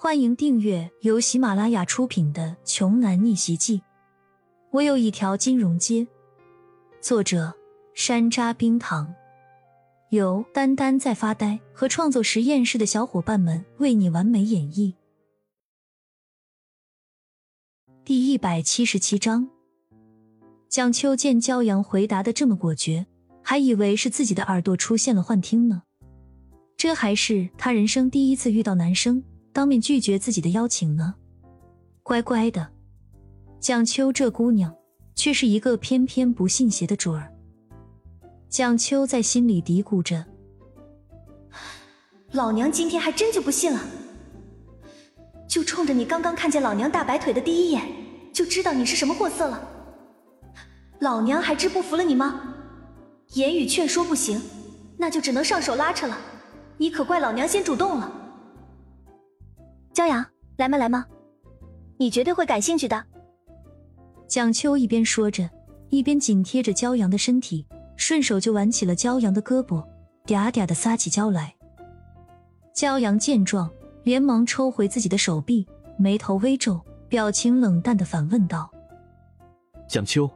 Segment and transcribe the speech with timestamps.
[0.00, 3.78] 欢迎订阅由喜马拉雅出品的《穷男逆袭记》。
[4.70, 6.06] 我有一条金融街。
[7.00, 7.52] 作者：
[7.94, 9.12] 山楂冰糖，
[10.10, 14.94] 由丹丹在发呆和创作实验室的小伙伴们为你完美演绎。
[18.04, 19.50] 第一百七十七章，
[20.68, 23.04] 蒋秋见骄阳回答的这么果决，
[23.42, 25.82] 还以为是自己的耳朵出现了幻听呢。
[26.76, 29.24] 这还是他人生第一次遇到男生。
[29.58, 31.16] 当面拒绝自己的邀请呢？
[32.04, 32.68] 乖乖的，
[33.58, 34.72] 蒋秋这姑娘
[35.16, 37.28] 却是一个偏偏不信邪的主儿。
[38.48, 40.24] 蒋秋在心里嘀咕着
[42.30, 43.80] ：“老娘今天还真就不信了，
[45.48, 47.82] 就冲着你刚刚看见老娘大白腿的第一眼，
[48.32, 49.68] 就知道你是什么货色了。
[51.00, 52.54] 老娘还真不服了你吗？
[53.32, 54.40] 言语劝说不行，
[54.96, 56.16] 那就只能上手拉扯了。
[56.76, 58.14] 你可怪老娘先主动了。”
[59.98, 60.24] 骄阳，
[60.58, 60.78] 来吗？
[60.78, 61.04] 来吗？
[61.96, 63.04] 你绝对会感兴趣的。
[64.28, 65.50] 蒋秋一边说着，
[65.88, 69.84] 一边紧贴着骄阳的身体，顺手就挽起了骄阳的胳膊，
[70.24, 71.52] 嗲嗲的撒起娇来。
[72.72, 73.68] 骄阳见状，
[74.04, 75.66] 连忙抽回自己的手臂，
[75.98, 78.70] 眉头微皱，表情冷淡的反问道
[79.90, 80.30] ：“蒋秋，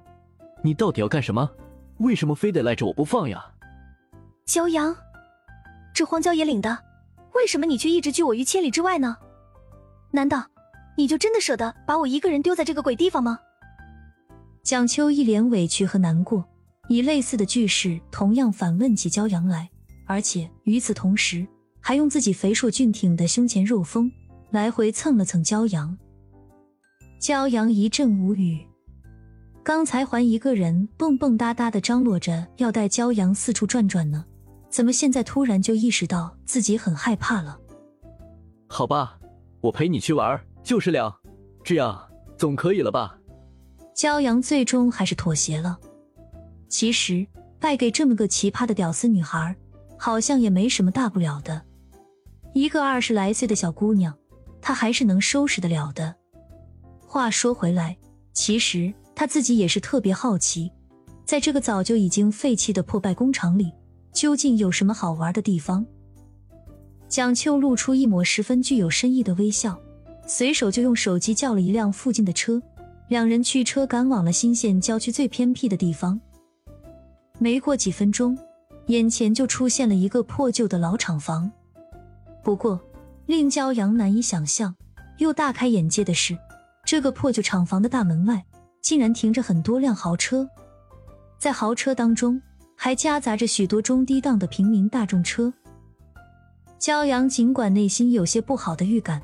[0.64, 1.48] 你到底要干什么？
[1.98, 3.40] 为什么非得赖着我不放呀？”
[4.44, 4.92] 骄阳，
[5.94, 6.76] 这荒郊野岭的，
[7.36, 9.16] 为什么你却一直拒我于千里之外呢？
[10.12, 10.46] 难道
[10.96, 13.38] 你就真的舍得把我一个人丢在这个鬼地方吗？
[14.62, 16.44] 蒋秋一脸委屈和难过，
[16.88, 19.68] 以类似的句式同样反问起骄阳来，
[20.06, 21.46] 而且与此同时，
[21.80, 24.12] 还用自己肥硕俊挺的胸前肉峰
[24.50, 25.98] 来回蹭了蹭骄阳。
[27.20, 28.60] 骄阳一阵无语，
[29.64, 34.24] 刚才还一个人蹦蹦哒哒的张罗着要带骄阳四处转转呢，
[34.68, 37.58] 怎么现在突然就意识到自己很害怕了？
[38.68, 39.18] 好吧。
[39.62, 41.14] 我陪你去玩，就是两，
[41.62, 43.16] 这样总可以了吧？
[43.94, 45.78] 骄阳最终还是妥协了。
[46.68, 47.24] 其实
[47.60, 49.54] 败给这么个奇葩的屌丝女孩，
[49.96, 51.62] 好像也没什么大不了的。
[52.54, 54.12] 一个二十来岁的小姑娘，
[54.60, 56.16] 她还是能收拾得了的。
[57.06, 57.96] 话说回来，
[58.32, 60.72] 其实她自己也是特别好奇，
[61.24, 63.72] 在这个早就已经废弃的破败工厂里，
[64.12, 65.86] 究竟有什么好玩的地方。
[67.12, 69.78] 蒋秋露出一抹十分具有深意的微笑，
[70.26, 72.62] 随手就用手机叫了一辆附近的车，
[73.08, 76.18] 两人驱车赶往了新县郊区最偏僻的地方。
[77.38, 78.38] 没过几分钟，
[78.86, 81.52] 眼前就出现了一个破旧的老厂房。
[82.42, 82.80] 不过，
[83.26, 84.74] 令骄阳难以想象
[85.18, 86.34] 又大开眼界的是，
[86.86, 88.42] 这个破旧厂房的大门外
[88.80, 90.48] 竟然停着很多辆豪车，
[91.38, 92.40] 在豪车当中
[92.74, 95.52] 还夹杂着许多中低档的平民大众车。
[96.82, 99.22] 骄阳尽管内心有些不好的预感，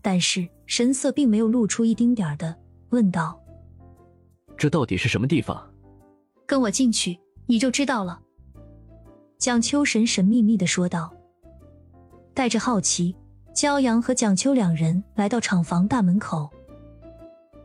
[0.00, 2.54] 但是神色并没有露出一丁点的，
[2.90, 3.36] 问道
[4.56, 5.60] ：“这到底是什么地方？”
[6.46, 8.20] 跟我进去，你就知道了。”
[9.38, 11.12] 蒋秋神神秘秘的说道。
[12.32, 13.16] 带着好奇，
[13.52, 16.48] 骄阳和蒋秋两人来到厂房大门口。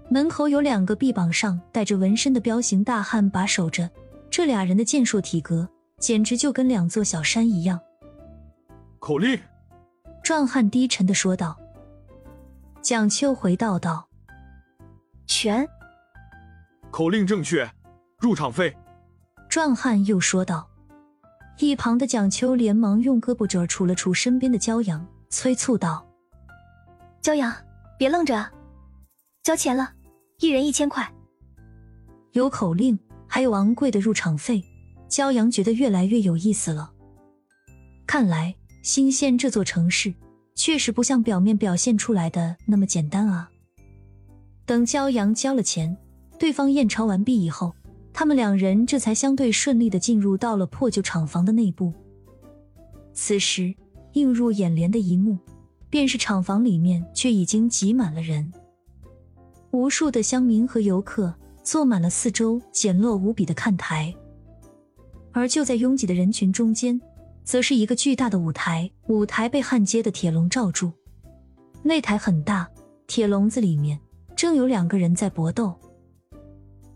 [0.10, 3.88] 门口有两个臂膀上带着纹身的彪形大汉把守着，
[4.32, 5.70] 这俩人的健硕体格
[6.00, 7.80] 简直就跟两座小山一样。
[9.06, 9.40] 口令，
[10.24, 11.56] 壮汉低沉的说道。
[12.82, 14.10] 蒋秋回道道
[15.30, 15.64] ：“全。”
[16.90, 17.70] 口令正确，
[18.18, 18.76] 入场费。
[19.48, 20.68] 壮汉又说道。
[21.60, 26.04] 一旁的蒋秋连忙用胳膊肘杵了杵身边的骄阳，催促道
[27.22, 27.56] ：“骄阳，
[28.00, 28.52] 别愣着啊，
[29.44, 29.94] 交钱了，
[30.40, 31.08] 一人一千块。
[32.32, 34.64] 有口令，还有昂贵的入场费，
[35.08, 36.92] 骄阳觉得越来越有意思了。
[38.08, 38.56] 看来。”
[38.86, 40.14] 新县这座城市
[40.54, 43.50] 确实不像表面表现出来的那么简单啊！
[44.64, 45.98] 等骄阳交了钱，
[46.38, 47.74] 对方验钞完毕以后，
[48.14, 51.92] 他们两人这才相对顺利的进入到了破旧厂房的内部。
[53.12, 53.74] 此时
[54.14, 55.40] 映入眼帘的一幕，
[55.90, 58.54] 便是厂房里面却已经挤满了人，
[59.72, 61.34] 无数的乡民和游客
[61.64, 64.14] 坐满了四周简陋无比的看台，
[65.32, 67.02] 而就在拥挤的人群中间。
[67.46, 70.92] 则是一个巨大的舞台，舞台被焊接的铁笼罩住。
[71.86, 72.68] 擂台很大，
[73.06, 73.98] 铁笼子里面
[74.36, 75.74] 正有两个人在搏斗。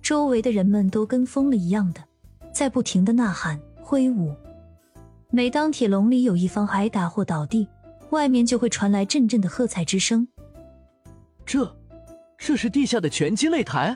[0.01, 2.03] 周围的人们都跟疯了一样的，
[2.51, 4.35] 在不停的呐喊挥舞。
[5.29, 7.67] 每当铁笼里有一方挨打或倒地，
[8.09, 10.27] 外面就会传来阵阵的喝彩之声。
[11.45, 11.77] 这，
[12.39, 13.95] 这是地下的拳击擂台？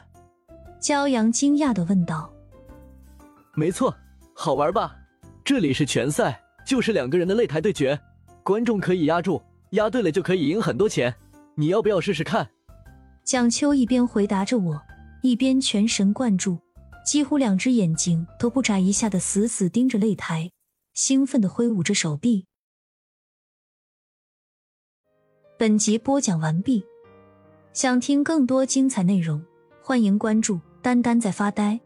[0.79, 2.31] 骄阳惊讶的问道。
[3.55, 3.95] 没错，
[4.35, 4.95] 好玩吧？
[5.43, 6.39] 这里是拳赛。
[6.73, 7.99] 就是两个人的擂台对决，
[8.41, 9.39] 观众可以压住，
[9.73, 11.13] 压对了就可以赢很多钱，
[11.53, 12.49] 你要不要试试看？
[13.23, 14.81] 蒋秋一边回答着我，
[15.21, 16.57] 一边全神贯注，
[17.05, 20.49] 几乎两只眼睛都不眨一下的死死盯着擂台，
[20.95, 22.47] 兴奋的挥舞着手臂。
[25.59, 26.83] 本集播讲完毕，
[27.71, 29.45] 想听更多精彩内容，
[29.83, 31.79] 欢迎关注“丹丹在发呆”。